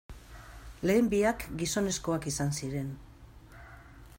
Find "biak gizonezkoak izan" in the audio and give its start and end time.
1.11-2.53